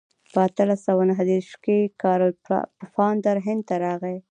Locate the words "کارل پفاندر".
2.01-3.35